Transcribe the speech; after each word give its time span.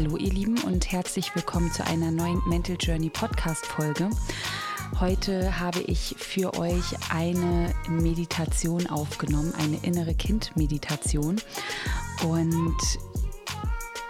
Hallo 0.00 0.16
ihr 0.16 0.32
Lieben 0.32 0.62
und 0.62 0.92
herzlich 0.92 1.34
willkommen 1.34 1.72
zu 1.72 1.84
einer 1.84 2.12
neuen 2.12 2.40
Mental 2.46 2.76
Journey 2.78 3.10
Podcast 3.10 3.66
Folge. 3.66 4.08
Heute 5.00 5.58
habe 5.58 5.80
ich 5.80 6.14
für 6.16 6.56
euch 6.56 6.84
eine 7.12 7.74
Meditation 7.88 8.86
aufgenommen, 8.86 9.52
eine 9.58 9.76
innere 9.82 10.14
Kind-Meditation. 10.14 11.40
Und 12.24 12.76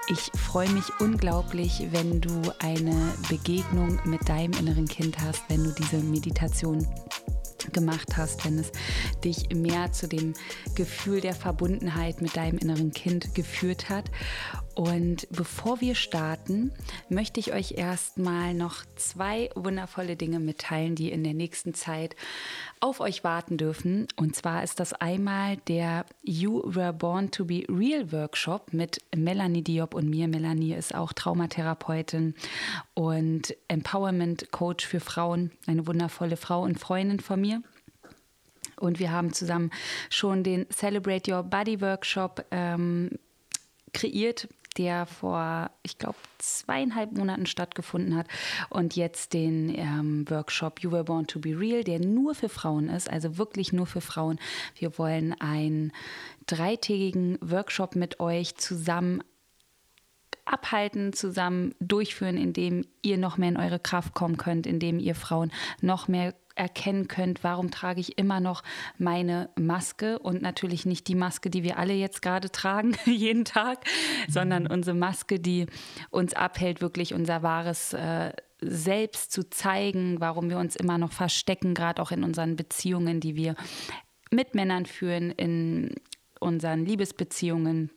ich 0.08 0.30
freue 0.38 0.68
mich 0.68 0.84
unglaublich, 1.00 1.88
wenn 1.90 2.20
du 2.20 2.52
eine 2.58 3.14
Begegnung 3.30 3.98
mit 4.04 4.28
deinem 4.28 4.52
inneren 4.58 4.88
Kind 4.88 5.18
hast, 5.18 5.42
wenn 5.48 5.64
du 5.64 5.72
diese 5.72 6.02
Meditation 6.02 6.86
gemacht 7.72 8.16
hast, 8.16 8.44
wenn 8.44 8.58
es 8.58 8.72
dich 9.24 9.48
mehr 9.54 9.92
zu 9.92 10.06
dem 10.06 10.34
Gefühl 10.74 11.20
der 11.20 11.34
Verbundenheit 11.34 12.20
mit 12.20 12.36
deinem 12.36 12.58
inneren 12.58 12.92
Kind 12.92 13.34
geführt 13.34 13.88
hat. 13.88 14.10
Und 14.78 15.26
bevor 15.32 15.80
wir 15.80 15.96
starten, 15.96 16.70
möchte 17.08 17.40
ich 17.40 17.52
euch 17.52 17.72
erstmal 17.72 18.54
noch 18.54 18.84
zwei 18.94 19.50
wundervolle 19.56 20.14
Dinge 20.14 20.38
mitteilen, 20.38 20.94
die 20.94 21.10
in 21.10 21.24
der 21.24 21.34
nächsten 21.34 21.74
Zeit 21.74 22.14
auf 22.78 23.00
euch 23.00 23.24
warten 23.24 23.56
dürfen. 23.56 24.06
Und 24.14 24.36
zwar 24.36 24.62
ist 24.62 24.78
das 24.78 24.92
einmal 24.92 25.56
der 25.66 26.06
You 26.22 26.62
Were 26.64 26.92
Born 26.92 27.32
to 27.32 27.44
Be 27.44 27.64
Real 27.68 28.12
Workshop 28.12 28.72
mit 28.72 29.02
Melanie 29.16 29.64
Diop 29.64 29.94
und 29.94 30.08
mir. 30.08 30.28
Melanie 30.28 30.74
ist 30.74 30.94
auch 30.94 31.12
Traumatherapeutin 31.12 32.36
und 32.94 33.56
Empowerment 33.66 34.52
Coach 34.52 34.86
für 34.86 35.00
Frauen, 35.00 35.50
eine 35.66 35.88
wundervolle 35.88 36.36
Frau 36.36 36.62
und 36.62 36.78
Freundin 36.78 37.18
von 37.18 37.40
mir. 37.40 37.64
Und 38.76 39.00
wir 39.00 39.10
haben 39.10 39.32
zusammen 39.32 39.72
schon 40.08 40.44
den 40.44 40.70
Celebrate 40.70 41.34
Your 41.34 41.42
Body 41.42 41.80
Workshop 41.80 42.46
ähm, 42.52 43.10
kreiert 43.92 44.46
der 44.76 45.06
vor, 45.06 45.70
ich 45.82 45.98
glaube, 45.98 46.18
zweieinhalb 46.38 47.12
Monaten 47.12 47.46
stattgefunden 47.46 48.16
hat 48.16 48.26
und 48.70 48.96
jetzt 48.96 49.32
den 49.32 49.74
ähm, 49.76 50.24
Workshop 50.28 50.80
You 50.80 50.92
Were 50.92 51.04
Born 51.04 51.26
to 51.26 51.40
Be 51.40 51.58
Real, 51.58 51.84
der 51.84 52.00
nur 52.00 52.34
für 52.34 52.48
Frauen 52.48 52.88
ist, 52.88 53.10
also 53.10 53.38
wirklich 53.38 53.72
nur 53.72 53.86
für 53.86 54.00
Frauen. 54.00 54.38
Wir 54.76 54.98
wollen 54.98 55.34
einen 55.40 55.92
dreitägigen 56.46 57.38
Workshop 57.40 57.96
mit 57.96 58.20
euch 58.20 58.56
zusammen 58.56 59.22
abhalten, 60.44 61.12
zusammen 61.12 61.74
durchführen, 61.80 62.36
indem 62.36 62.84
ihr 63.02 63.18
noch 63.18 63.36
mehr 63.36 63.50
in 63.50 63.56
eure 63.56 63.78
Kraft 63.78 64.14
kommen 64.14 64.36
könnt, 64.36 64.66
indem 64.66 64.98
ihr 64.98 65.14
Frauen 65.14 65.52
noch 65.80 66.08
mehr 66.08 66.34
erkennen 66.58 67.08
könnt, 67.08 67.44
warum 67.44 67.70
trage 67.70 68.00
ich 68.00 68.18
immer 68.18 68.40
noch 68.40 68.62
meine 68.98 69.50
Maske 69.56 70.18
und 70.18 70.42
natürlich 70.42 70.86
nicht 70.86 71.08
die 71.08 71.14
Maske, 71.14 71.50
die 71.50 71.62
wir 71.62 71.78
alle 71.78 71.94
jetzt 71.94 72.22
gerade 72.22 72.50
tragen, 72.50 72.96
jeden 73.04 73.44
Tag, 73.44 73.84
mhm. 73.84 74.32
sondern 74.32 74.66
unsere 74.66 74.96
Maske, 74.96 75.38
die 75.38 75.66
uns 76.10 76.34
abhält, 76.34 76.80
wirklich 76.80 77.14
unser 77.14 77.42
wahres 77.42 77.92
äh, 77.92 78.32
Selbst 78.60 79.32
zu 79.32 79.48
zeigen, 79.48 80.20
warum 80.20 80.50
wir 80.50 80.58
uns 80.58 80.74
immer 80.74 80.98
noch 80.98 81.12
verstecken, 81.12 81.74
gerade 81.74 82.02
auch 82.02 82.10
in 82.10 82.24
unseren 82.24 82.56
Beziehungen, 82.56 83.20
die 83.20 83.36
wir 83.36 83.54
mit 84.30 84.54
Männern 84.54 84.84
führen, 84.84 85.30
in 85.30 85.94
unseren 86.40 86.84
Liebesbeziehungen 86.84 87.90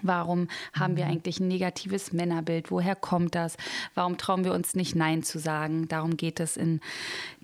Warum 0.00 0.48
haben 0.72 0.96
wir 0.96 1.04
mhm. 1.04 1.12
eigentlich 1.12 1.40
ein 1.40 1.48
negatives 1.48 2.12
Männerbild? 2.12 2.70
Woher 2.70 2.96
kommt 2.96 3.34
das? 3.34 3.56
Warum 3.94 4.16
trauen 4.16 4.44
wir 4.44 4.54
uns 4.54 4.74
nicht 4.74 4.96
Nein 4.96 5.22
zu 5.22 5.38
sagen? 5.38 5.88
Darum 5.88 6.16
geht 6.16 6.40
es 6.40 6.56
in 6.56 6.80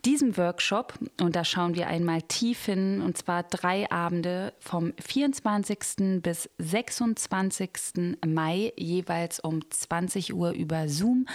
diesem 0.05 0.37
Workshop. 0.37 0.95
Und 1.21 1.37
da 1.37 1.45
schauen 1.45 1.75
wir 1.75 1.89
einmal 1.89 2.23
tief 2.23 2.65
hin, 2.65 3.03
und 3.03 3.19
zwar 3.19 3.43
drei 3.43 3.91
Abende 3.91 4.53
vom 4.59 4.93
24. 5.01 6.23
bis 6.23 6.49
26. 6.59 8.17
Mai, 8.27 8.73
jeweils 8.77 9.41
um 9.41 9.69
20 9.69 10.35
Uhr 10.35 10.51
über 10.53 10.89
Zoom. 10.89 11.27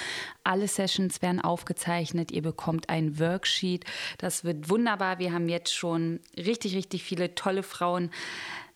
Alle 0.43 0.67
Sessions 0.67 1.21
werden 1.21 1.41
aufgezeichnet. 1.41 2.31
Ihr 2.31 2.41
bekommt 2.41 2.89
ein 2.89 3.19
Worksheet. 3.19 3.85
Das 4.17 4.43
wird 4.43 4.69
wunderbar. 4.69 5.19
Wir 5.19 5.33
haben 5.33 5.49
jetzt 5.49 5.73
schon 5.73 6.19
richtig, 6.37 6.75
richtig 6.75 7.03
viele 7.03 7.35
tolle 7.35 7.63
Frauen 7.63 8.11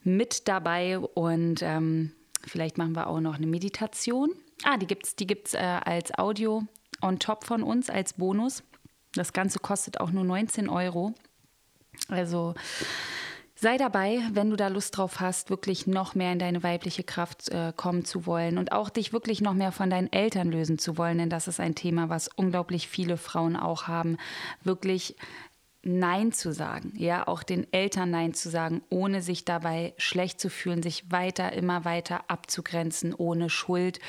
mit 0.03 0.47
dabei 0.47 0.99
und 0.99 1.61
ähm, 1.61 2.11
Vielleicht 2.45 2.77
machen 2.77 2.95
wir 2.95 3.07
auch 3.07 3.19
noch 3.19 3.35
eine 3.35 3.47
Meditation. 3.47 4.31
Ah, 4.63 4.77
die 4.77 4.87
gibt 4.87 5.05
es 5.05 5.15
die 5.15 5.27
gibt's, 5.27 5.53
äh, 5.53 5.57
als 5.57 6.17
Audio 6.17 6.63
on 7.01 7.19
top 7.19 7.43
von 7.43 7.63
uns, 7.63 7.89
als 7.89 8.13
Bonus. 8.13 8.63
Das 9.13 9.33
Ganze 9.33 9.59
kostet 9.59 9.99
auch 9.99 10.11
nur 10.11 10.23
19 10.23 10.69
Euro. 10.69 11.13
Also 12.09 12.53
sei 13.55 13.77
dabei, 13.77 14.21
wenn 14.31 14.49
du 14.49 14.55
da 14.55 14.67
Lust 14.67 14.97
drauf 14.97 15.19
hast, 15.19 15.49
wirklich 15.49 15.87
noch 15.87 16.15
mehr 16.15 16.31
in 16.31 16.39
deine 16.39 16.63
weibliche 16.63 17.03
Kraft 17.03 17.49
äh, 17.49 17.73
kommen 17.75 18.05
zu 18.05 18.25
wollen 18.25 18.57
und 18.57 18.71
auch 18.71 18.89
dich 18.89 19.13
wirklich 19.13 19.41
noch 19.41 19.53
mehr 19.53 19.71
von 19.71 19.89
deinen 19.89 20.11
Eltern 20.11 20.51
lösen 20.51 20.77
zu 20.77 20.97
wollen, 20.97 21.17
denn 21.17 21.29
das 21.29 21.47
ist 21.47 21.59
ein 21.59 21.75
Thema, 21.75 22.09
was 22.09 22.29
unglaublich 22.35 22.87
viele 22.87 23.17
Frauen 23.17 23.55
auch 23.55 23.87
haben. 23.87 24.17
Wirklich 24.63 25.15
Nein 25.87 26.31
zu 26.31 26.51
sagen, 26.51 26.93
ja, 26.95 27.27
auch 27.27 27.43
den 27.43 27.71
Eltern 27.71 28.11
Nein 28.11 28.33
zu 28.33 28.49
sagen, 28.49 28.81
ohne 28.89 29.21
sich 29.21 29.45
dabei 29.45 29.93
schlecht 29.97 30.39
zu 30.39 30.49
fühlen, 30.49 30.83
sich 30.83 31.11
weiter, 31.11 31.53
immer 31.53 31.85
weiter 31.85 32.29
abzugrenzen, 32.29 33.13
ohne 33.13 33.49
Schuld 33.49 33.99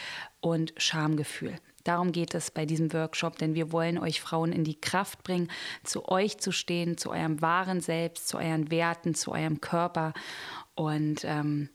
und 0.40 0.74
Schamgefühl. 0.76 1.54
Darum 1.84 2.12
geht 2.12 2.34
es 2.34 2.50
bei 2.50 2.66
diesem 2.66 2.92
Workshop, 2.92 3.38
denn 3.38 3.54
wir 3.54 3.72
wollen 3.72 3.98
euch 3.98 4.20
Frauen 4.20 4.52
in 4.52 4.64
die 4.64 4.78
Kraft 4.78 5.22
bringen, 5.22 5.48
zu 5.84 6.08
euch 6.08 6.38
zu 6.38 6.52
stehen, 6.52 6.98
zu 6.98 7.10
eurem 7.10 7.40
wahren 7.40 7.80
Selbst, 7.80 8.28
zu 8.28 8.36
euren 8.36 8.70
Werten, 8.70 9.14
zu 9.14 9.32
eurem 9.32 9.60
Körper 9.60 10.12
und 10.74 11.24
ähm, 11.24 11.70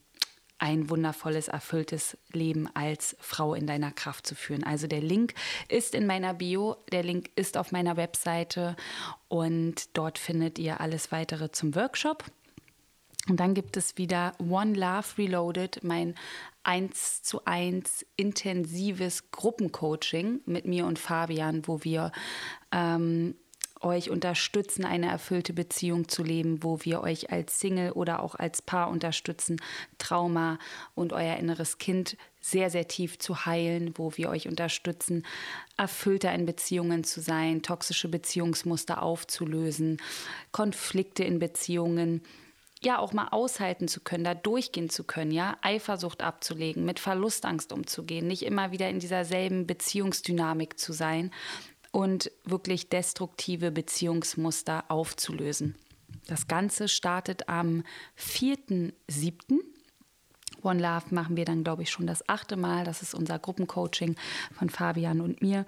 ein 0.63 0.89
wundervolles, 0.89 1.49
erfülltes 1.49 2.17
Leben 2.31 2.69
als 2.73 3.17
Frau 3.19 3.53
in 3.53 3.67
deiner 3.67 3.91
Kraft 3.91 4.25
zu 4.25 4.33
führen. 4.33 4.63
Also 4.63 4.87
der 4.87 5.01
Link 5.01 5.33
ist 5.67 5.93
in 5.93 6.07
meiner 6.07 6.33
Bio, 6.33 6.77
der 6.89 7.03
Link 7.03 7.31
ist 7.35 7.57
auf 7.57 7.73
meiner 7.73 7.97
Webseite 7.97 8.77
und 9.27 9.97
dort 9.97 10.17
findet 10.17 10.57
ihr 10.59 10.79
alles 10.79 11.11
weitere 11.11 11.51
zum 11.51 11.75
Workshop. 11.75 12.23
Und 13.27 13.41
dann 13.41 13.53
gibt 13.53 13.75
es 13.75 13.97
wieder 13.97 14.35
One 14.39 14.73
Love 14.73 15.17
Reloaded, 15.17 15.83
mein 15.83 16.15
1 16.63 17.23
zu 17.23 17.43
1 17.43 18.05
intensives 18.15 19.31
Gruppencoaching 19.31 20.43
mit 20.45 20.65
mir 20.65 20.85
und 20.85 20.97
Fabian, 20.97 21.67
wo 21.67 21.83
wir 21.83 22.13
ähm, 22.71 23.35
euch 23.83 24.09
unterstützen, 24.09 24.85
eine 24.85 25.07
erfüllte 25.07 25.53
Beziehung 25.53 26.07
zu 26.07 26.23
leben, 26.23 26.63
wo 26.63 26.79
wir 26.81 27.01
euch 27.01 27.31
als 27.31 27.59
Single 27.59 27.91
oder 27.91 28.21
auch 28.21 28.35
als 28.35 28.61
Paar 28.61 28.89
unterstützen, 28.89 29.61
Trauma 29.97 30.59
und 30.95 31.13
euer 31.13 31.37
inneres 31.37 31.77
Kind 31.77 32.17
sehr, 32.41 32.69
sehr 32.69 32.87
tief 32.87 33.19
zu 33.19 33.45
heilen, 33.45 33.93
wo 33.95 34.11
wir 34.15 34.29
euch 34.29 34.47
unterstützen, 34.47 35.25
erfüllter 35.77 36.33
in 36.33 36.45
Beziehungen 36.45 37.03
zu 37.03 37.21
sein, 37.21 37.61
toxische 37.61 38.09
Beziehungsmuster 38.09 39.01
aufzulösen, 39.01 40.01
Konflikte 40.51 41.23
in 41.23 41.39
Beziehungen 41.39 42.21
ja 42.85 42.99
auch 42.99 43.13
mal 43.13 43.29
aushalten 43.29 43.87
zu 43.87 44.01
können, 44.01 44.23
da 44.23 44.33
durchgehen 44.33 44.89
zu 44.89 45.03
können, 45.03 45.31
ja, 45.31 45.57
Eifersucht 45.61 46.21
abzulegen, 46.21 46.85
mit 46.85 46.99
Verlustangst 46.99 47.71
umzugehen, 47.71 48.27
nicht 48.27 48.43
immer 48.43 48.71
wieder 48.71 48.89
in 48.89 48.99
dieser 48.99 49.25
selben 49.25 49.65
Beziehungsdynamik 49.65 50.77
zu 50.77 50.93
sein, 50.93 51.31
und 51.93 52.31
wirklich 52.43 52.89
destruktive 52.89 53.71
Beziehungsmuster 53.71 54.85
aufzulösen. 54.89 55.75
Das 56.27 56.47
Ganze 56.47 56.87
startet 56.87 57.47
am 57.47 57.83
4.7. 58.17 58.93
One 60.63 60.81
Love 60.81 61.13
machen 61.13 61.37
wir 61.37 61.45
dann, 61.45 61.63
glaube 61.63 61.83
ich, 61.83 61.91
schon 61.91 62.07
das 62.07 62.27
achte 62.27 62.57
Mal. 62.57 62.83
Das 62.83 63.03
ist 63.03 63.13
unser 63.13 63.37
Gruppencoaching 63.37 64.15
von 64.57 64.69
Fabian 64.69 65.21
und 65.21 65.41
mir. 65.41 65.65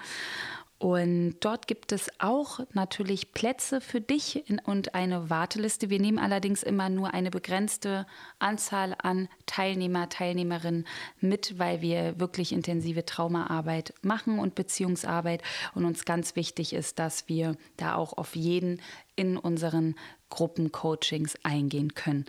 Und 0.78 1.38
dort 1.40 1.68
gibt 1.68 1.94
es 1.94 2.10
auch 2.20 2.60
natürlich 2.74 3.32
Plätze 3.32 3.80
für 3.80 4.02
dich 4.02 4.44
und 4.66 4.94
eine 4.94 5.30
Warteliste. 5.30 5.90
Wir 5.90 6.02
nehmen 6.02 6.20
allerdings 6.20 6.64
immer 6.64 6.90
nur 6.90 7.14
eine 7.14 7.32
begrenzte 7.32 8.06
Anzahl 8.40 8.94
an 8.98 9.30
Teilnehmer, 9.46 10.10
Teilnehmerinnen 10.10 10.86
mit, 11.22 11.58
weil 11.58 11.82
wir 11.82 12.20
wirklich 12.20 12.52
intensive 12.52 13.06
Traumaarbeit 13.06 13.94
machen 14.02 14.38
und 14.38 14.56
Beziehungsarbeit. 14.56 15.42
Und 15.76 15.86
uns 15.86 16.04
ganz 16.04 16.36
wichtig 16.36 16.74
ist, 16.74 17.00
dass 17.00 17.30
wir 17.30 17.56
da 17.78 17.96
auch 17.96 18.18
auf 18.18 18.36
jeden 18.36 18.82
in 19.16 19.38
unseren 19.38 19.96
Gruppencoachings 20.30 21.38
eingehen 21.44 21.94
können. 21.94 22.26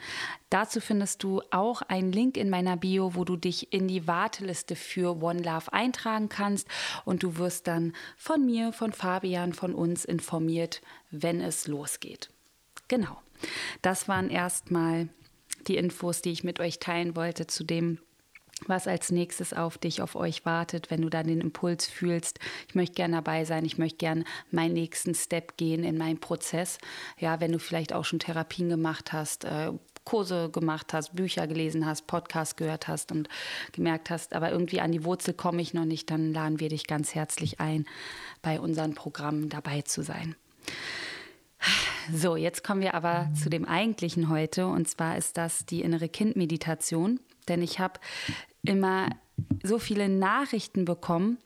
Dazu 0.51 0.81
findest 0.81 1.23
du 1.23 1.43
auch 1.51 1.83
einen 1.83 2.13
Link 2.13 2.37
in 2.37 2.51
meiner 2.51 2.77
Bio, 2.77 3.15
wo 3.15 3.25
du 3.25 3.37
dich 3.37 3.73
in 3.73 3.89
die 3.89 4.07
Warteliste 4.07 4.77
für 4.77 5.23
One 5.23 5.43
Love 5.43 5.73
eintragen 5.73 6.29
kannst 6.29 6.69
und 7.05 7.23
du 7.23 7.37
wirst 7.39 7.67
dann 7.67 7.95
von 8.17 8.45
mir, 8.45 8.73
von 8.73 8.93
Fabian, 8.93 9.53
von 9.53 9.75
uns 9.75 10.05
informiert, 10.05 10.83
wenn 11.11 11.41
es 11.41 11.67
losgeht. 11.67 12.31
Genau. 12.89 13.17
Das 13.83 14.09
waren 14.09 14.31
erstmal 14.31 15.09
die 15.67 15.77
Infos, 15.77 16.23
die 16.23 16.31
ich 16.31 16.45
mit 16.45 16.61
euch 16.61 16.79
teilen 16.79 17.17
wollte 17.17 17.47
zu 17.47 17.65
dem 17.65 17.99
was 18.65 18.87
als 18.87 19.11
nächstes 19.11 19.53
auf 19.53 19.77
dich, 19.77 20.01
auf 20.01 20.17
euch 20.17 20.45
wartet, 20.47 20.91
wenn 20.91 21.03
du 21.03 21.11
dann 21.11 21.27
den 21.27 21.41
Impuls 21.41 21.87
fühlst, 21.87 22.39
ich 22.69 22.75
möchte 22.75 22.95
gerne 22.95 23.17
dabei 23.17 23.45
sein, 23.45 23.65
ich 23.65 23.77
möchte 23.77 23.99
gerne 23.99 24.25
meinen 24.51 24.73
nächsten 24.73 25.15
Step 25.15 25.57
gehen 25.57 25.85
in 25.85 25.99
meinen 25.99 26.21
Prozess. 26.21 26.79
Ja, 27.19 27.41
wenn 27.41 27.53
du 27.53 27.59
vielleicht 27.59 27.93
auch 27.93 28.05
schon 28.05 28.19
Therapien 28.19 28.69
gemacht 28.69 29.13
hast, 29.13 29.45
äh, 29.45 29.73
Kurse 30.05 30.51
gemacht 30.51 30.95
hast, 30.95 31.15
Bücher 31.15 31.47
gelesen 31.47 31.85
hast, 31.85 32.07
Podcasts 32.07 32.57
gehört 32.57 32.89
hast 32.89 33.13
und 33.13 33.29
gemerkt 33.73 34.09
hast, 34.09 34.35
aber 34.35 34.53
irgendwie 34.53 34.81
an 34.81 34.93
die 34.93 35.05
Wurzel 35.05 35.35
komme 35.35 35.61
ich 35.61 35.75
noch 35.75 35.85
nicht, 35.85 36.11
dann 36.11 36.33
laden 36.33 36.61
wir 36.61 36.69
dich 36.71 36.87
ganz 36.87 37.15
herzlich 37.15 37.61
ein, 37.61 37.85
bei 38.41 38.61
unseren 38.61 38.95
Programmen 38.95 39.49
dabei 39.51 39.83
zu 39.83 40.03
sein. 40.03 40.37
So, 42.13 42.37
jetzt 42.37 42.63
kommen 42.63 42.83
wir 42.83 42.95
aber 42.95 43.29
zu 43.35 43.51
dem 43.51 43.65
eigentlichen 43.65 44.29
heute 44.29 44.69
und 44.69 44.89
zwar 44.89 45.19
ist 45.19 45.37
das 45.37 45.67
die 45.67 45.83
innere 45.83 46.09
Kindmeditation, 46.09 47.19
denn 47.49 47.63
ich 47.63 47.79
habe 47.79 48.01
immer 48.63 49.11
so 49.63 49.79
viele 49.79 50.09
Nachrichten 50.09 50.85
bekommen 50.85 51.39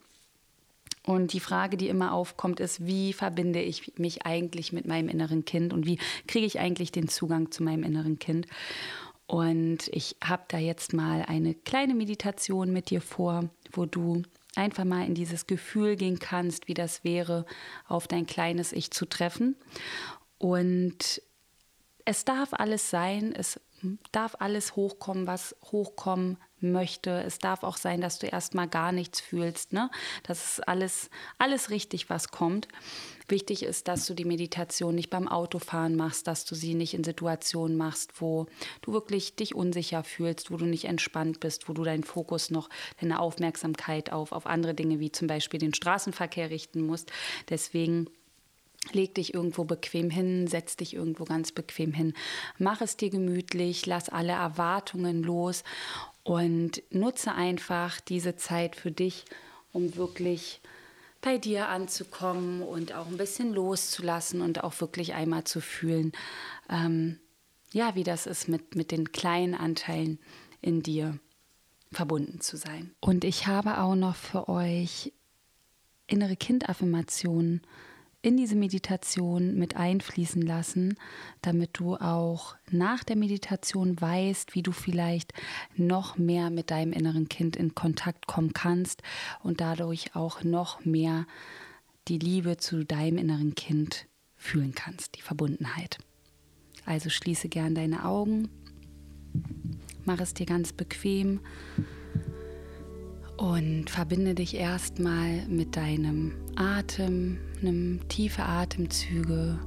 und 1.03 1.33
die 1.33 1.39
Frage, 1.39 1.77
die 1.77 1.87
immer 1.87 2.13
aufkommt, 2.13 2.59
ist, 2.59 2.85
wie 2.85 3.13
verbinde 3.13 3.61
ich 3.61 3.97
mich 3.97 4.25
eigentlich 4.25 4.71
mit 4.71 4.85
meinem 4.85 5.09
inneren 5.09 5.45
Kind 5.45 5.73
und 5.73 5.85
wie 5.85 5.97
kriege 6.27 6.45
ich 6.45 6.59
eigentlich 6.59 6.91
den 6.91 7.07
Zugang 7.07 7.51
zu 7.51 7.63
meinem 7.63 7.83
inneren 7.83 8.19
Kind? 8.19 8.47
Und 9.25 9.87
ich 9.93 10.17
habe 10.23 10.43
da 10.49 10.57
jetzt 10.57 10.93
mal 10.93 11.23
eine 11.27 11.53
kleine 11.53 11.95
Meditation 11.95 12.73
mit 12.73 12.89
dir 12.89 13.01
vor, 13.01 13.49
wo 13.71 13.85
du 13.85 14.23
einfach 14.55 14.83
mal 14.83 15.05
in 15.05 15.15
dieses 15.15 15.47
Gefühl 15.47 15.95
gehen 15.95 16.19
kannst, 16.19 16.67
wie 16.67 16.73
das 16.73 17.03
wäre, 17.03 17.45
auf 17.87 18.07
dein 18.07 18.25
kleines 18.25 18.73
Ich 18.73 18.91
zu 18.91 19.05
treffen. 19.05 19.55
Und 20.37 21.21
es 22.03 22.25
darf 22.25 22.53
alles 22.53 22.89
sein, 22.89 23.33
es 23.33 23.59
darf 24.11 24.35
alles 24.39 24.75
hochkommen, 24.75 25.27
was 25.27 25.55
hochkommen 25.71 26.37
möchte. 26.59 27.23
Es 27.23 27.39
darf 27.39 27.63
auch 27.63 27.77
sein, 27.77 28.01
dass 28.01 28.19
du 28.19 28.27
erstmal 28.27 28.67
gar 28.67 28.91
nichts 28.91 29.19
fühlst. 29.19 29.73
Ne? 29.73 29.89
Das 30.23 30.45
ist 30.57 30.67
alles, 30.67 31.09
alles 31.37 31.69
richtig, 31.69 32.09
was 32.09 32.29
kommt. 32.29 32.67
Wichtig 33.27 33.63
ist, 33.63 33.87
dass 33.87 34.05
du 34.05 34.13
die 34.13 34.25
Meditation 34.25 34.95
nicht 34.95 35.09
beim 35.09 35.27
Autofahren 35.27 35.95
machst, 35.95 36.27
dass 36.27 36.45
du 36.45 36.53
sie 36.53 36.75
nicht 36.75 36.93
in 36.93 37.03
Situationen 37.03 37.77
machst, 37.77 38.21
wo 38.21 38.47
du 38.81 38.93
wirklich 38.93 39.35
dich 39.35 39.55
unsicher 39.55 40.03
fühlst, 40.03 40.51
wo 40.51 40.57
du 40.57 40.65
nicht 40.65 40.85
entspannt 40.85 41.39
bist, 41.39 41.67
wo 41.67 41.73
du 41.73 41.83
deinen 41.83 42.03
Fokus 42.03 42.51
noch, 42.51 42.69
deine 42.99 43.19
Aufmerksamkeit 43.19 44.11
auf, 44.11 44.31
auf 44.31 44.45
andere 44.45 44.73
Dinge 44.73 44.99
wie 44.99 45.11
zum 45.11 45.27
Beispiel 45.27 45.59
den 45.59 45.73
Straßenverkehr 45.73 46.49
richten 46.49 46.81
musst. 46.81 47.11
Deswegen 47.49 48.07
Leg 48.93 49.15
dich 49.15 49.33
irgendwo 49.33 49.63
bequem 49.63 50.09
hin, 50.09 50.47
setz 50.47 50.75
dich 50.75 50.95
irgendwo 50.95 51.25
ganz 51.25 51.51
bequem 51.51 51.93
hin, 51.93 52.13
mach 52.57 52.81
es 52.81 52.97
dir 52.97 53.09
gemütlich, 53.09 53.85
lass 53.85 54.09
alle 54.09 54.33
Erwartungen 54.33 55.21
los 55.23 55.63
und 56.23 56.81
nutze 56.89 57.33
einfach 57.33 58.01
diese 58.01 58.35
Zeit 58.35 58.75
für 58.75 58.91
dich, 58.91 59.25
um 59.71 59.95
wirklich 59.95 60.61
bei 61.21 61.37
dir 61.37 61.69
anzukommen 61.69 62.63
und 62.63 62.93
auch 62.93 63.07
ein 63.07 63.17
bisschen 63.17 63.53
loszulassen 63.53 64.41
und 64.41 64.63
auch 64.63 64.81
wirklich 64.81 65.13
einmal 65.13 65.43
zu 65.43 65.61
fühlen, 65.61 66.11
ähm, 66.69 67.19
ja, 67.71 67.95
wie 67.95 68.03
das 68.03 68.25
ist, 68.25 68.47
mit, 68.47 68.75
mit 68.75 68.91
den 68.91 69.11
kleinen 69.11 69.53
Anteilen 69.53 70.19
in 70.61 70.81
dir 70.81 71.19
verbunden 71.91 72.41
zu 72.41 72.57
sein. 72.57 72.91
Und 72.99 73.23
ich 73.23 73.47
habe 73.47 73.79
auch 73.79 73.95
noch 73.95 74.15
für 74.15 74.49
euch 74.49 75.13
innere 76.07 76.35
Kindaffirmationen 76.35 77.61
in 78.21 78.37
diese 78.37 78.55
Meditation 78.55 79.55
mit 79.55 79.75
einfließen 79.75 80.41
lassen, 80.41 80.95
damit 81.41 81.71
du 81.73 81.95
auch 81.95 82.55
nach 82.69 83.03
der 83.03 83.15
Meditation 83.15 83.99
weißt, 83.99 84.53
wie 84.53 84.61
du 84.61 84.71
vielleicht 84.71 85.33
noch 85.75 86.17
mehr 86.17 86.49
mit 86.51 86.69
deinem 86.69 86.93
inneren 86.93 87.29
Kind 87.29 87.55
in 87.55 87.73
Kontakt 87.73 88.27
kommen 88.27 88.53
kannst 88.53 89.01
und 89.41 89.59
dadurch 89.59 90.15
auch 90.15 90.43
noch 90.43 90.85
mehr 90.85 91.25
die 92.07 92.19
Liebe 92.19 92.57
zu 92.57 92.85
deinem 92.85 93.17
inneren 93.17 93.55
Kind 93.55 94.07
fühlen 94.35 94.73
kannst, 94.75 95.17
die 95.17 95.21
Verbundenheit. 95.21 95.97
Also 96.85 97.09
schließe 97.09 97.49
gern 97.49 97.75
deine 97.75 98.05
Augen, 98.05 98.49
mach 100.05 100.19
es 100.19 100.33
dir 100.33 100.45
ganz 100.45 100.73
bequem 100.73 101.39
und 103.41 103.89
verbinde 103.89 104.35
dich 104.35 104.55
erstmal 104.55 105.47
mit 105.47 105.75
deinem 105.75 106.33
Atem, 106.55 107.39
nimm 107.59 108.07
tiefe 108.07 108.43
Atemzüge. 108.43 109.57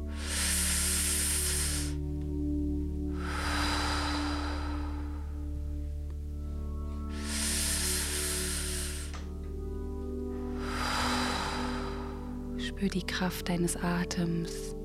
Spür 12.59 12.89
die 12.89 13.03
Kraft 13.05 13.49
deines 13.49 13.77
Atems. 13.77 14.77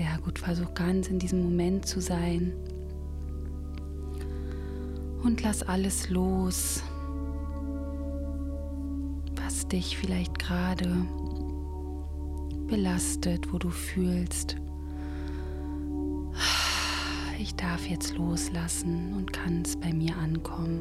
Sehr 0.00 0.18
gut, 0.24 0.38
versuch 0.38 0.72
ganz 0.72 1.08
in 1.08 1.18
diesem 1.18 1.42
Moment 1.42 1.84
zu 1.84 2.00
sein. 2.00 2.54
Und 5.22 5.42
lass 5.42 5.62
alles 5.62 6.08
los, 6.08 6.82
was 9.36 9.68
dich 9.68 9.98
vielleicht 9.98 10.38
gerade 10.38 10.90
belastet, 12.66 13.52
wo 13.52 13.58
du 13.58 13.68
fühlst, 13.68 14.56
ich 17.38 17.54
darf 17.56 17.86
jetzt 17.86 18.16
loslassen 18.16 19.12
und 19.12 19.34
kann 19.34 19.60
es 19.66 19.78
bei 19.78 19.92
mir 19.92 20.16
ankommen. 20.16 20.80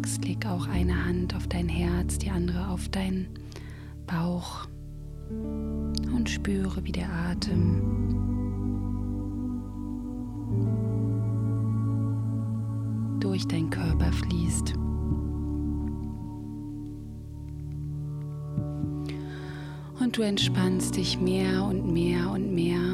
Magst, 0.00 0.24
leg 0.24 0.46
auch 0.46 0.66
eine 0.66 1.04
Hand 1.04 1.34
auf 1.34 1.46
dein 1.46 1.68
Herz, 1.68 2.16
die 2.16 2.30
andere 2.30 2.68
auf 2.68 2.88
deinen 2.88 3.28
Bauch 4.06 4.66
und 5.28 6.28
spüre, 6.28 6.82
wie 6.84 6.92
der 6.92 7.12
Atem 7.12 7.82
durch 13.20 13.46
deinen 13.46 13.68
Körper 13.68 14.10
fließt. 14.12 14.74
Und 20.00 20.16
du 20.16 20.22
entspannst 20.22 20.96
dich 20.96 21.20
mehr 21.20 21.62
und 21.62 21.92
mehr 21.92 22.30
und 22.30 22.54
mehr. 22.54 22.89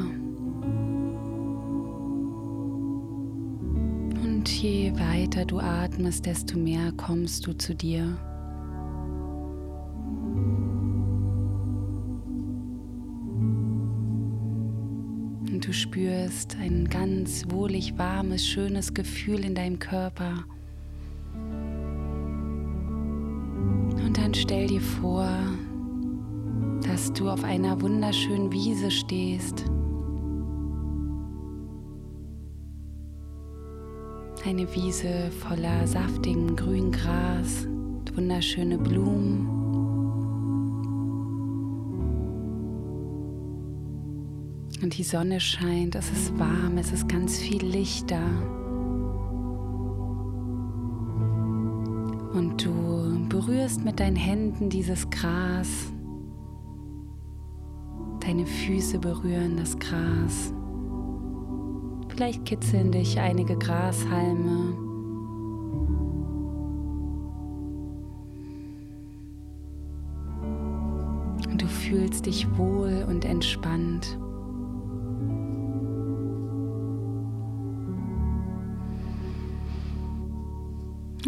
Weiter 5.37 5.45
du 5.45 5.59
atmest, 5.59 6.25
desto 6.25 6.57
mehr 6.57 6.91
kommst 6.97 7.45
du 7.45 7.53
zu 7.53 7.75
dir. 7.75 8.17
Und 15.51 15.65
du 15.65 15.73
spürst 15.73 16.57
ein 16.59 16.85
ganz 16.89 17.45
wohlig 17.49 17.97
warmes, 17.97 18.45
schönes 18.45 18.93
Gefühl 18.93 19.45
in 19.45 19.53
deinem 19.53 19.77
Körper. 19.79 20.43
Und 24.05 24.17
dann 24.17 24.33
stell 24.33 24.67
dir 24.67 24.81
vor, 24.81 25.29
dass 26.81 27.13
du 27.13 27.29
auf 27.29 27.43
einer 27.43 27.79
wunderschönen 27.81 28.51
Wiese 28.51 28.89
stehst. 28.89 29.65
Eine 34.47 34.73
Wiese 34.73 35.29
voller 35.29 35.85
saftigem 35.85 36.55
grünen 36.55 36.93
Gras, 36.93 37.67
wunderschöne 38.15 38.77
Blumen. 38.77 39.45
Und 44.81 44.97
die 44.97 45.03
Sonne 45.03 45.41
scheint, 45.41 45.95
es 45.95 46.09
ist 46.11 46.39
warm, 46.39 46.77
es 46.77 46.93
ist 46.93 47.09
ganz 47.09 47.37
viel 47.37 47.61
Licht 47.61 48.09
da. 48.09 48.25
Und 52.33 52.63
du 52.63 53.27
berührst 53.27 53.83
mit 53.83 53.99
deinen 53.99 54.15
Händen 54.15 54.69
dieses 54.69 55.09
Gras. 55.09 55.91
Deine 58.21 58.45
Füße 58.45 58.97
berühren 58.97 59.57
das 59.57 59.77
Gras. 59.77 60.53
Vielleicht 62.17 62.45
kitzeln 62.45 62.91
dich 62.91 63.19
einige 63.19 63.55
Grashalme. 63.55 64.73
Du 71.55 71.67
fühlst 71.67 72.25
dich 72.25 72.47
wohl 72.57 73.05
und 73.07 73.23
entspannt. 73.23 74.17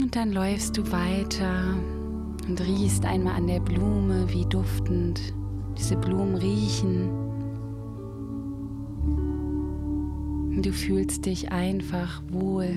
Und 0.02 0.16
dann 0.16 0.32
läufst 0.32 0.76
du 0.76 0.92
weiter 0.92 1.76
und 2.48 2.60
riechst 2.62 3.06
einmal 3.06 3.36
an 3.36 3.46
der 3.46 3.60
Blume, 3.60 4.26
wie 4.34 4.46
duftend 4.46 5.22
diese 5.78 5.96
Blumen 5.98 6.34
riechen. 6.34 7.29
Du 10.66 10.74
fühlst 10.74 11.26
dich 11.26 11.52
einfach 11.52 12.22
wohl. 12.30 12.70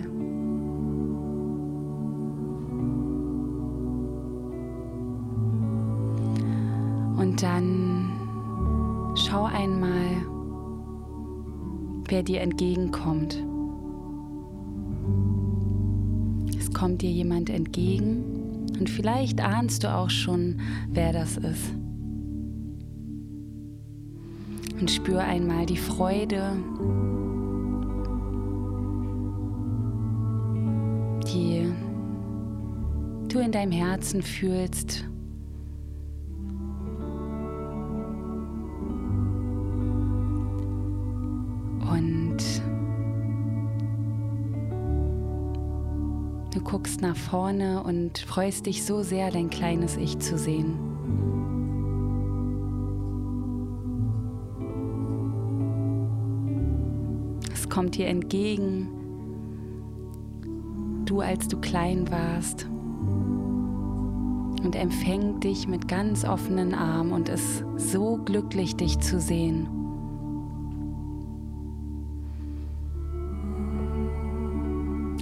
Und 7.16 7.42
dann 7.42 8.12
schau 9.14 9.44
einmal, 9.44 10.26
wer 12.08 12.22
dir 12.22 12.40
entgegenkommt. 12.40 13.42
Es 16.58 16.72
kommt 16.72 17.02
dir 17.02 17.10
jemand 17.10 17.48
entgegen 17.48 18.68
und 18.78 18.90
vielleicht 18.90 19.40
ahnst 19.40 19.84
du 19.84 19.94
auch 19.94 20.10
schon, 20.10 20.60
wer 20.90 21.12
das 21.12 21.36
ist. 21.36 21.72
Und 24.80 24.90
spür 24.90 25.20
einmal 25.20 25.64
die 25.64 25.76
Freude, 25.76 26.56
in 33.42 33.52
deinem 33.52 33.72
Herzen 33.72 34.22
fühlst. 34.22 35.04
Und 41.90 42.38
du 46.54 46.60
guckst 46.62 47.02
nach 47.02 47.16
vorne 47.16 47.82
und 47.82 48.18
freust 48.18 48.66
dich 48.66 48.84
so 48.84 49.02
sehr, 49.02 49.30
dein 49.30 49.50
kleines 49.50 49.96
Ich 49.96 50.18
zu 50.18 50.38
sehen. 50.38 50.78
Es 57.52 57.68
kommt 57.68 57.96
dir 57.96 58.06
entgegen 58.06 58.88
du, 61.12 61.20
als 61.20 61.46
du 61.46 61.60
klein 61.60 62.10
warst. 62.10 62.66
Und 64.62 64.76
empfängt 64.76 65.44
dich 65.44 65.66
mit 65.66 65.88
ganz 65.88 66.24
offenen 66.24 66.74
Armen 66.74 67.12
und 67.12 67.28
ist 67.28 67.64
so 67.76 68.16
glücklich, 68.24 68.76
dich 68.76 68.98
zu 69.00 69.20
sehen. 69.20 69.68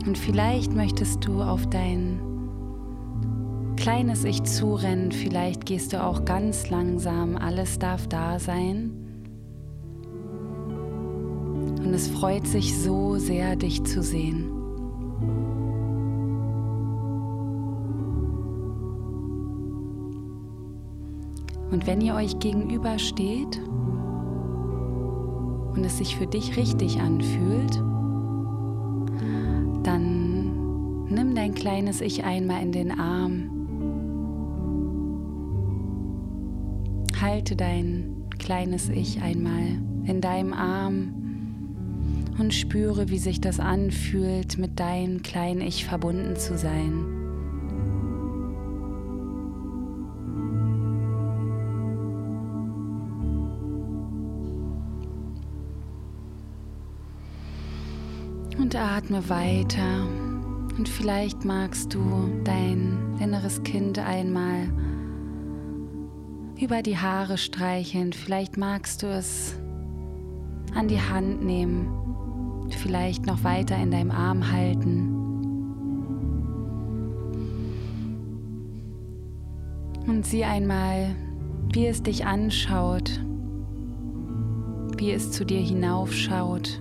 Und 0.07 0.19
vielleicht 0.19 0.75
möchtest 0.75 1.27
du 1.27 1.41
auf 1.41 1.67
dein 1.69 2.21
kleines 3.77 4.25
Ich 4.25 4.43
zurennen, 4.43 5.11
vielleicht 5.11 5.65
gehst 5.65 5.93
du 5.93 6.03
auch 6.03 6.25
ganz 6.25 6.69
langsam, 6.69 7.37
alles 7.37 7.79
darf 7.79 8.07
da 8.09 8.39
sein. 8.39 8.91
Und 11.79 11.95
es 11.95 12.09
freut 12.09 12.47
sich 12.47 12.79
so 12.79 13.17
sehr, 13.17 13.57
dich 13.57 13.85
zu 13.85 14.03
sehen. 14.03 14.60
Und 21.71 21.87
wenn 21.87 22.01
ihr 22.01 22.15
euch 22.15 22.39
gegenüber 22.39 22.99
steht 22.99 23.59
und 25.75 25.85
es 25.85 25.99
sich 25.99 26.17
für 26.17 26.27
dich 26.27 26.57
richtig 26.57 27.01
anfühlt, 27.01 27.77
dann 29.85 31.05
nimm 31.07 31.35
dein 31.35 31.55
kleines 31.55 32.01
Ich 32.01 32.25
einmal 32.25 32.63
in 32.63 32.73
den 32.73 32.91
Arm. 32.91 33.51
Halte 37.21 37.55
dein 37.55 38.25
kleines 38.39 38.89
Ich 38.89 39.23
einmal 39.23 39.79
in 40.05 40.21
deinem 40.21 40.53
Arm 40.53 41.15
und 42.39 42.55
spüre, 42.55 43.11
wie 43.11 43.19
sich 43.19 43.41
das 43.41 43.61
anfühlt, 43.61 44.59
mit 44.59 44.81
deinem 44.81 45.23
kleinen 45.23 45.61
Ich 45.61 45.85
verbunden 45.85 46.37
zu 46.37 46.57
sein. 46.57 47.20
Und 58.71 58.77
atme 58.77 59.29
weiter. 59.29 60.07
Und 60.79 60.89
vielleicht 60.89 61.45
magst 61.45 61.93
du 61.93 62.31
dein 62.45 63.17
inneres 63.19 63.65
Kind 63.65 63.99
einmal 63.99 64.69
über 66.57 66.81
die 66.81 66.97
Haare 66.97 67.37
streicheln. 67.37 68.13
Vielleicht 68.13 68.59
magst 68.59 69.03
du 69.03 69.09
es 69.09 69.57
an 70.73 70.87
die 70.87 71.01
Hand 71.01 71.45
nehmen. 71.45 72.69
Vielleicht 72.79 73.27
noch 73.27 73.43
weiter 73.43 73.77
in 73.77 73.91
deinem 73.91 74.13
Arm 74.13 74.53
halten. 74.53 75.17
Und 80.07 80.25
sieh 80.25 80.45
einmal, 80.45 81.17
wie 81.73 81.89
es 81.89 82.05
dich 82.05 82.25
anschaut, 82.25 83.21
wie 84.97 85.11
es 85.11 85.33
zu 85.33 85.45
dir 85.45 85.61
hinaufschaut. 85.61 86.81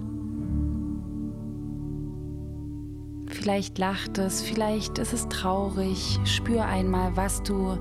Vielleicht 3.40 3.78
lacht 3.78 4.18
es, 4.18 4.42
vielleicht 4.42 4.98
ist 4.98 5.14
es 5.14 5.30
traurig. 5.30 6.20
Spür 6.26 6.66
einmal, 6.66 7.16
was 7.16 7.42
du 7.42 7.78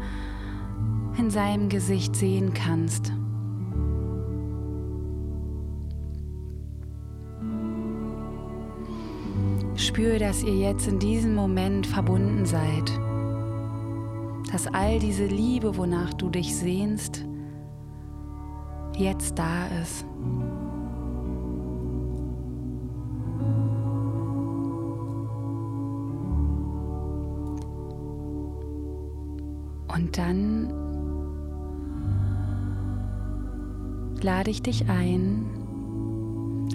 in 1.18 1.30
seinem 1.30 1.68
Gesicht 1.68 2.14
sehen 2.14 2.54
kannst. 2.54 3.12
Spür, 9.74 10.20
dass 10.20 10.44
ihr 10.44 10.54
jetzt 10.54 10.86
in 10.86 11.00
diesem 11.00 11.34
Moment 11.34 11.88
verbunden 11.88 12.46
seid. 12.46 12.92
Dass 14.52 14.68
all 14.68 15.00
diese 15.00 15.26
Liebe, 15.26 15.76
wonach 15.76 16.14
du 16.14 16.30
dich 16.30 16.54
sehnst, 16.54 17.26
jetzt 18.96 19.36
da 19.36 19.66
ist. 19.82 20.06
Dann 30.18 30.68
lade 34.20 34.50
ich 34.50 34.62
dich 34.62 34.88
ein, 34.88 35.46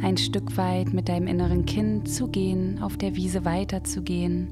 ein 0.02 0.18
Stück 0.18 0.56
weit 0.58 0.94
mit 0.94 1.10
deinem 1.10 1.28
inneren 1.28 1.66
Kind 1.66 2.08
zu 2.08 2.30
gehen, 2.30 2.82
auf 2.82 2.98
der 2.98 3.16
Wiese 3.16 3.44
weiterzugehen. 3.44 4.48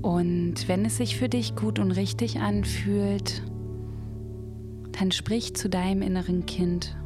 Und 0.00 0.68
wenn 0.68 0.84
es 0.84 0.96
sich 0.96 1.16
für 1.16 1.28
dich 1.28 1.56
gut 1.56 1.78
und 1.78 1.90
richtig 1.90 2.40
anfühlt, 2.40 3.42
dann 4.92 5.12
sprich 5.12 5.54
zu 5.54 5.68
deinem 5.68 6.02
inneren 6.02 6.46
Kind. 6.46 6.96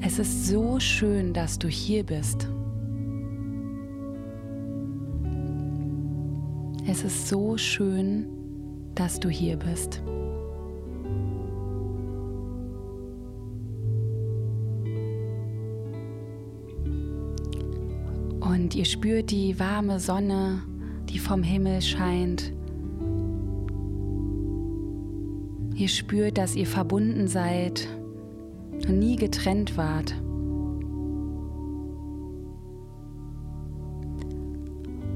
Es 0.00 0.18
ist 0.18 0.46
so 0.46 0.80
schön, 0.80 1.32
dass 1.32 1.58
du 1.58 1.68
hier 1.68 2.04
bist. 2.04 2.48
Es 6.92 7.04
ist 7.04 7.26
so 7.26 7.56
schön, 7.56 8.26
dass 8.94 9.18
du 9.18 9.30
hier 9.30 9.56
bist. 9.56 10.02
Und 18.40 18.74
ihr 18.74 18.84
spürt 18.84 19.30
die 19.30 19.58
warme 19.58 20.00
Sonne, 20.00 20.64
die 21.08 21.18
vom 21.18 21.42
Himmel 21.42 21.80
scheint. 21.80 22.52
Ihr 25.74 25.88
spürt, 25.88 26.36
dass 26.36 26.54
ihr 26.54 26.66
verbunden 26.66 27.26
seid 27.26 27.88
und 28.86 28.98
nie 28.98 29.16
getrennt 29.16 29.78
wart. 29.78 30.14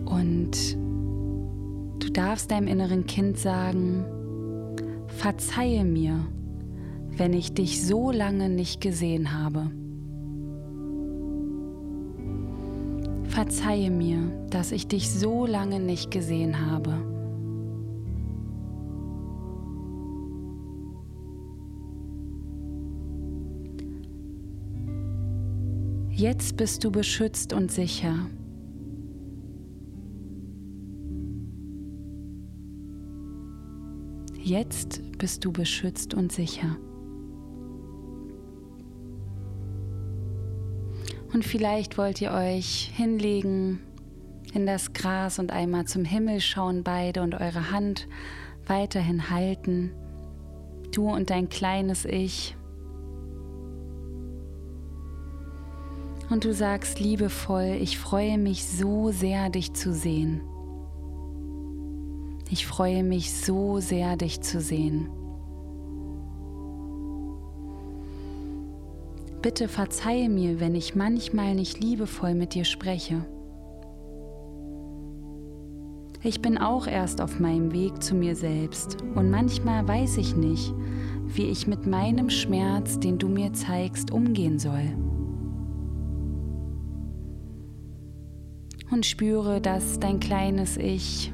Und 0.07 0.86
darfst 2.17 2.51
deinem 2.51 2.67
inneren 2.67 3.07
Kind 3.07 3.39
sagen, 3.39 4.07
verzeihe 5.07 5.85
mir, 5.85 6.27
wenn 7.11 7.35
ich 7.35 7.53
dich 7.53 7.87
so 7.87 8.11
lange 8.11 8.49
nicht 8.49 8.81
gesehen 8.81 9.39
habe. 9.39 9.71
Verzeihe 13.25 13.91
mir, 13.91 14.47
dass 14.49 14.73
ich 14.73 14.89
dich 14.89 15.11
so 15.11 15.45
lange 15.45 15.79
nicht 15.79 16.11
gesehen 16.11 16.71
habe. 16.71 16.95
Jetzt 26.11 26.57
bist 26.57 26.83
du 26.83 26.91
beschützt 26.91 27.53
und 27.53 27.71
sicher. 27.71 28.31
Jetzt 34.47 35.03
bist 35.19 35.45
du 35.45 35.51
beschützt 35.51 36.15
und 36.15 36.31
sicher. 36.31 36.77
Und 41.33 41.45
vielleicht 41.45 41.99
wollt 41.99 42.21
ihr 42.21 42.31
euch 42.31 42.93
hinlegen 42.95 43.81
in 44.55 44.65
das 44.65 44.93
Gras 44.93 45.41
und 45.41 45.51
einmal 45.51 45.87
zum 45.87 46.05
Himmel 46.05 46.39
schauen 46.39 46.85
beide 46.85 47.23
und 47.23 47.35
eure 47.35 47.73
Hand 47.73 48.07
weiterhin 48.69 49.31
halten. 49.31 49.91
Du 50.95 51.11
und 51.11 51.31
dein 51.31 51.49
kleines 51.49 52.05
Ich. 52.05 52.57
Und 56.31 56.45
du 56.45 56.55
sagst 56.55 57.01
liebevoll, 57.01 57.79
ich 57.81 57.99
freue 57.99 58.39
mich 58.39 58.65
so 58.65 59.11
sehr, 59.11 59.51
dich 59.51 59.73
zu 59.73 59.93
sehen. 59.93 60.41
Ich 62.49 62.67
freue 62.67 63.03
mich 63.03 63.33
so 63.33 63.81
sehr, 63.81 64.17
dich 64.17 64.41
zu 64.41 64.61
sehen. 64.61 65.09
Bitte 69.43 69.69
verzeihe 69.69 70.29
mir, 70.29 70.61
wenn 70.61 70.75
ich 70.75 70.95
manchmal 70.95 71.55
nicht 71.55 71.81
liebevoll 71.81 72.35
mit 72.35 72.55
dir 72.55 72.65
spreche. 72.65 73.25
Ich 76.23 76.43
bin 76.43 76.59
auch 76.59 76.87
erst 76.87 77.21
auf 77.21 77.39
meinem 77.39 77.73
Weg 77.73 78.03
zu 78.03 78.15
mir 78.17 78.35
selbst 78.35 78.99
und 79.15 79.31
manchmal 79.31 79.87
weiß 79.87 80.17
ich 80.17 80.35
nicht, 80.35 80.75
wie 81.27 81.47
ich 81.47 81.67
mit 81.67 81.87
meinem 81.87 82.31
Schmerz, 82.31 82.99
den 82.99 83.19
du 83.19 83.29
mir 83.29 83.53
zeigst, 83.53 84.11
umgehen 84.11 84.59
soll. 84.59 84.97
Und 88.91 89.05
spüre, 89.05 89.61
dass 89.61 90.01
dein 90.01 90.21
kleines 90.21 90.77
Ich 90.77 91.33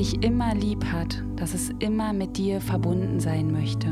dich 0.00 0.22
immer 0.22 0.54
lieb 0.54 0.82
hat, 0.86 1.22
dass 1.36 1.52
es 1.52 1.68
immer 1.78 2.14
mit 2.14 2.38
dir 2.38 2.62
verbunden 2.62 3.20
sein 3.20 3.52
möchte. 3.52 3.88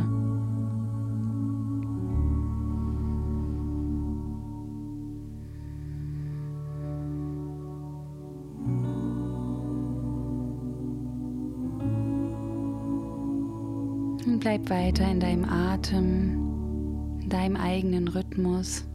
Und 14.25 14.41
bleib 14.41 14.71
weiter 14.71 15.11
in 15.11 15.21
deinem 15.21 15.45
Atem, 15.45 17.19
in 17.21 17.29
deinem 17.29 17.57
eigenen 17.57 18.09
Rhythmus. 18.09 18.88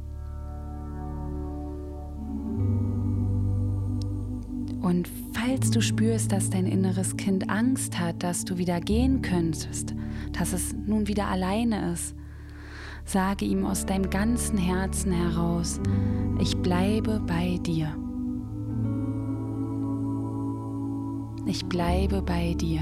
Und 4.84 5.10
falls 5.32 5.72
du 5.72 5.82
spürst, 5.82 6.34
dass 6.34 6.50
dein 6.50 6.66
inneres 6.66 7.16
Kind 7.16 7.50
Angst 7.50 7.98
hat, 7.98 8.22
dass 8.22 8.44
du 8.44 8.58
wieder 8.58 8.82
gehen 8.82 9.22
könntest, 9.22 9.96
dass 10.34 10.52
es 10.52 10.74
nun 10.74 11.08
wieder 11.08 11.30
alleine 11.30 11.94
ist, 11.94 12.14
sage 13.06 13.46
ihm 13.46 13.66
aus 13.66 13.86
deinem 13.86 14.10
ganzen 14.10 14.58
Herzen 14.58 15.14
heraus, 15.14 15.80
ich 16.42 16.58
bleibe 16.58 17.22
bei 17.26 17.58
dir. 17.62 17.96
Ich 21.46 21.66
bleibe 21.66 22.22
bei 22.22 22.54
dir. 22.54 22.82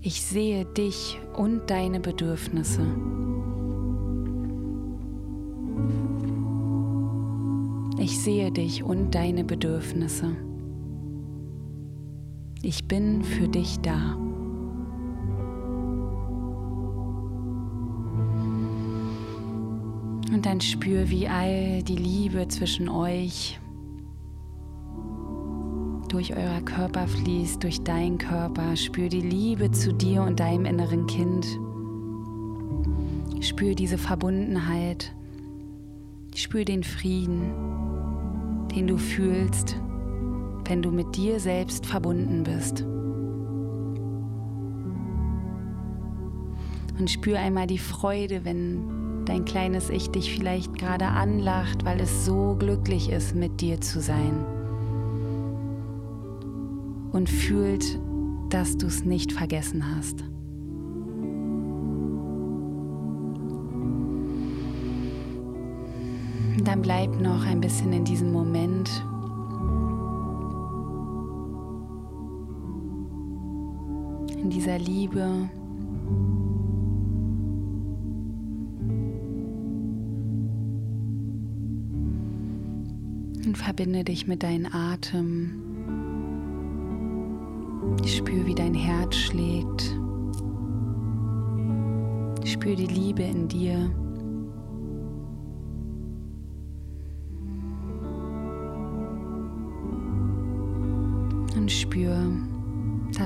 Ich 0.00 0.22
sehe 0.22 0.66
dich 0.66 1.18
und 1.36 1.68
deine 1.68 1.98
Bedürfnisse. 1.98 2.86
Ich 7.98 8.20
sehe 8.20 8.52
dich 8.52 8.84
und 8.84 9.14
deine 9.14 9.44
Bedürfnisse. 9.44 10.36
Ich 12.62 12.86
bin 12.86 13.22
für 13.24 13.48
dich 13.48 13.80
da. 13.80 14.14
Und 20.32 20.46
dann 20.46 20.60
spür, 20.60 21.10
wie 21.10 21.26
all 21.26 21.82
die 21.82 21.96
Liebe 21.96 22.46
zwischen 22.46 22.88
euch 22.88 23.58
durch 26.08 26.34
euer 26.34 26.60
Körper 26.62 27.06
fließt, 27.06 27.62
durch 27.62 27.82
deinen 27.82 28.18
Körper. 28.18 28.76
Spür 28.76 29.08
die 29.08 29.20
Liebe 29.20 29.70
zu 29.70 29.92
dir 29.92 30.22
und 30.22 30.40
deinem 30.40 30.64
inneren 30.64 31.06
Kind. 31.06 31.46
Spür 33.40 33.74
diese 33.74 33.98
Verbundenheit. 33.98 35.14
Spür 36.38 36.64
den 36.64 36.84
Frieden, 36.84 37.50
den 38.72 38.86
du 38.86 38.96
fühlst, 38.96 39.74
wenn 40.66 40.82
du 40.82 40.92
mit 40.92 41.16
dir 41.16 41.40
selbst 41.40 41.84
verbunden 41.84 42.44
bist. 42.44 42.82
Und 46.96 47.10
spür 47.10 47.40
einmal 47.40 47.66
die 47.66 47.78
Freude, 47.78 48.44
wenn 48.44 49.24
dein 49.24 49.46
kleines 49.46 49.90
Ich 49.90 50.10
dich 50.10 50.32
vielleicht 50.32 50.78
gerade 50.78 51.06
anlacht, 51.06 51.84
weil 51.84 52.00
es 52.00 52.24
so 52.24 52.54
glücklich 52.56 53.10
ist, 53.10 53.34
mit 53.34 53.60
dir 53.60 53.80
zu 53.80 54.00
sein 54.00 54.46
und 57.10 57.28
fühlt, 57.28 57.98
dass 58.48 58.78
du 58.78 58.86
es 58.86 59.04
nicht 59.04 59.32
vergessen 59.32 59.96
hast. 59.96 60.22
Dann 66.68 66.82
bleib 66.82 67.18
noch 67.18 67.46
ein 67.46 67.62
bisschen 67.62 67.94
in 67.94 68.04
diesem 68.04 68.30
Moment. 68.30 68.90
In 74.36 74.50
dieser 74.50 74.78
Liebe. 74.78 75.48
Und 83.46 83.56
verbinde 83.56 84.04
dich 84.04 84.26
mit 84.26 84.42
deinem 84.42 84.70
Atem. 84.70 85.62
Spür, 88.04 88.44
wie 88.44 88.54
dein 88.54 88.74
Herz 88.74 89.16
schlägt. 89.16 89.98
Spür 92.44 92.76
die 92.76 92.88
Liebe 92.88 93.22
in 93.22 93.48
dir. 93.48 93.90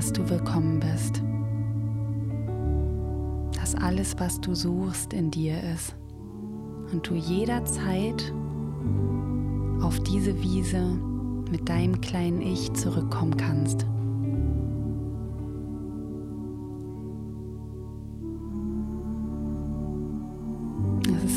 Dass 0.03 0.13
du 0.13 0.29
willkommen 0.29 0.81
bist. 0.81 1.23
Dass 3.57 3.77
alles, 3.77 4.19
was 4.19 4.41
du 4.41 4.53
suchst, 4.53 5.13
in 5.13 5.31
dir 5.31 5.55
ist. 5.73 5.95
Und 6.93 7.09
du 7.09 7.15
jederzeit 7.15 8.35
auf 9.81 10.01
diese 10.01 10.43
Wiese 10.43 10.99
mit 11.53 11.69
deinem 11.69 12.01
kleinen 12.01 12.43
Ich 12.43 12.73
zurückkommen 12.73 13.37
kannst. 13.37 13.87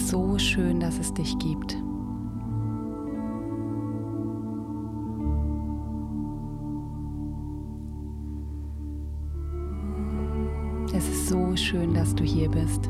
so 0.08 0.38
schön, 0.38 0.80
dass 0.80 1.00
es 1.00 1.14
dich 1.14 1.38
gibt. 1.40 1.75
Es 10.98 11.10
ist 11.10 11.28
so 11.28 11.54
schön, 11.58 11.94
dass 11.94 12.16
du 12.16 12.24
hier 12.24 12.50
bist. 12.50 12.90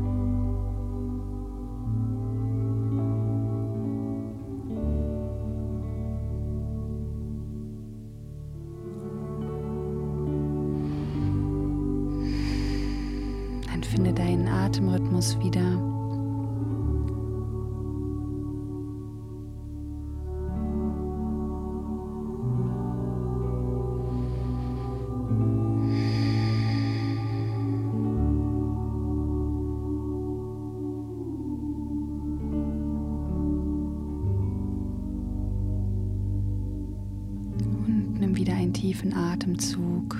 Tiefen 38.86 39.16
Atemzug. 39.16 40.16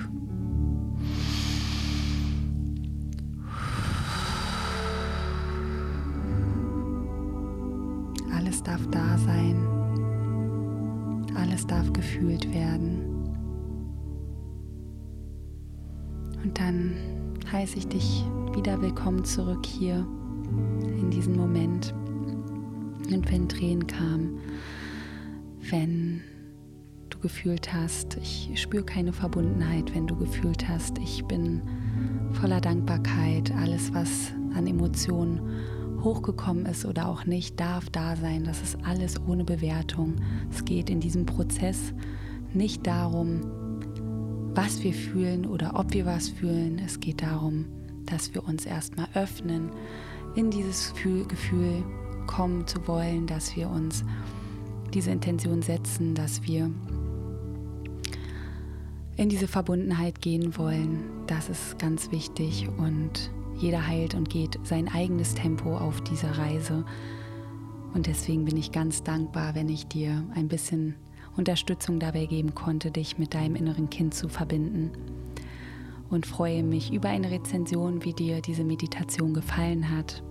darf 8.64 8.84
da 8.90 9.16
sein. 9.18 9.56
Alles 11.36 11.64
darf 11.68 11.92
gefühlt 11.92 12.52
werden. 12.52 12.98
Und 16.42 16.58
dann 16.58 16.96
heiße 17.52 17.78
ich 17.78 17.86
dich 17.86 18.24
wieder 18.56 18.82
willkommen 18.82 19.24
zurück 19.24 19.64
hier 19.64 20.04
in 20.98 21.10
diesem 21.10 21.36
Moment. 21.36 21.94
Und 23.12 23.30
wenn 23.30 23.48
Tränen 23.48 23.86
kamen, 23.86 24.40
wenn 25.70 26.22
gefühlt 27.26 27.72
hast, 27.72 28.18
ich 28.18 28.52
spüre 28.54 28.84
keine 28.84 29.12
Verbundenheit, 29.12 29.92
wenn 29.96 30.06
du 30.06 30.14
gefühlt 30.14 30.68
hast, 30.68 30.96
ich 30.98 31.24
bin 31.24 31.60
voller 32.34 32.60
Dankbarkeit, 32.60 33.50
alles, 33.50 33.92
was 33.92 34.32
an 34.54 34.68
Emotionen 34.68 35.40
hochgekommen 36.04 36.66
ist 36.66 36.86
oder 36.86 37.08
auch 37.08 37.26
nicht, 37.26 37.58
darf 37.58 37.90
da 37.90 38.14
sein. 38.14 38.44
Das 38.44 38.62
ist 38.62 38.78
alles 38.84 39.20
ohne 39.26 39.42
Bewertung. 39.42 40.14
Es 40.52 40.64
geht 40.64 40.88
in 40.88 41.00
diesem 41.00 41.26
Prozess 41.26 41.92
nicht 42.54 42.86
darum, 42.86 43.40
was 44.54 44.84
wir 44.84 44.94
fühlen 44.94 45.46
oder 45.46 45.72
ob 45.74 45.94
wir 45.94 46.06
was 46.06 46.28
fühlen. 46.28 46.78
Es 46.78 47.00
geht 47.00 47.22
darum, 47.22 47.64
dass 48.04 48.34
wir 48.34 48.46
uns 48.46 48.66
erstmal 48.66 49.08
öffnen, 49.14 49.72
in 50.36 50.52
dieses 50.52 50.94
Gefühl 50.94 51.82
kommen 52.28 52.68
zu 52.68 52.86
wollen, 52.86 53.26
dass 53.26 53.56
wir 53.56 53.68
uns 53.68 54.04
diese 54.94 55.10
Intention 55.10 55.60
setzen, 55.60 56.14
dass 56.14 56.44
wir 56.44 56.70
in 59.16 59.28
diese 59.28 59.48
Verbundenheit 59.48 60.20
gehen 60.20 60.56
wollen. 60.58 61.04
Das 61.26 61.48
ist 61.48 61.78
ganz 61.78 62.10
wichtig 62.10 62.68
und 62.76 63.30
jeder 63.58 63.86
heilt 63.86 64.14
und 64.14 64.28
geht 64.28 64.58
sein 64.64 64.88
eigenes 64.88 65.34
Tempo 65.34 65.76
auf 65.76 66.02
dieser 66.02 66.36
Reise. 66.36 66.84
Und 67.94 68.06
deswegen 68.06 68.44
bin 68.44 68.56
ich 68.58 68.72
ganz 68.72 69.02
dankbar, 69.02 69.54
wenn 69.54 69.70
ich 69.70 69.86
dir 69.86 70.22
ein 70.34 70.48
bisschen 70.48 70.96
Unterstützung 71.36 71.98
dabei 71.98 72.26
geben 72.26 72.54
konnte, 72.54 72.90
dich 72.90 73.18
mit 73.18 73.32
deinem 73.32 73.56
inneren 73.56 73.88
Kind 73.88 74.14
zu 74.14 74.28
verbinden. 74.28 74.90
Und 76.10 76.26
freue 76.26 76.62
mich 76.62 76.92
über 76.92 77.08
eine 77.08 77.30
Rezension, 77.30 78.04
wie 78.04 78.12
dir 78.12 78.40
diese 78.40 78.64
Meditation 78.64 79.34
gefallen 79.34 79.90
hat. 79.90 80.22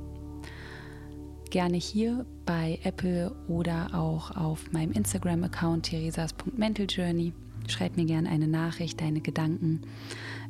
Gerne 1.50 1.78
hier 1.78 2.26
bei 2.46 2.80
Apple 2.84 3.36
oder 3.48 3.90
auch 3.94 4.36
auf 4.36 4.72
meinem 4.72 4.92
Instagram-Account 4.92 5.88
theresas.mentaljourney. 5.88 7.34
Schreib 7.68 7.98
mir 7.98 8.06
gerne 8.06 8.30
eine 8.30 8.48
Nachricht, 8.48 9.02
deine 9.02 9.22
Gedanken. 9.22 9.82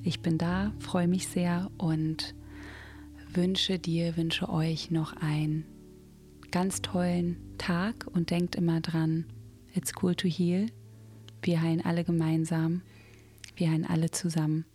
Ich 0.03 0.21
bin 0.21 0.37
da, 0.37 0.73
freue 0.79 1.07
mich 1.07 1.27
sehr 1.27 1.71
und 1.77 2.35
wünsche 3.33 3.79
dir, 3.79 4.17
wünsche 4.17 4.49
euch 4.49 4.91
noch 4.91 5.13
einen 5.13 5.65
ganz 6.51 6.81
tollen 6.81 7.37
Tag 7.57 8.07
und 8.13 8.29
denkt 8.29 8.55
immer 8.55 8.81
dran, 8.81 9.25
it's 9.73 9.93
cool 10.01 10.15
to 10.15 10.27
heal. 10.27 10.67
Wir 11.41 11.61
heilen 11.61 11.83
alle 11.83 12.03
gemeinsam, 12.03 12.81
wir 13.55 13.69
heilen 13.69 13.85
alle 13.85 14.11
zusammen 14.11 14.65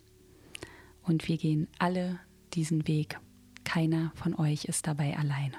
und 1.03 1.27
wir 1.27 1.37
gehen 1.37 1.67
alle 1.79 2.19
diesen 2.53 2.87
Weg. 2.87 3.19
Keiner 3.63 4.11
von 4.15 4.35
euch 4.35 4.65
ist 4.65 4.87
dabei 4.87 5.17
alleine. 5.17 5.55